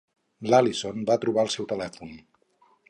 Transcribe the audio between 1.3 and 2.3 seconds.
el seu telèfon.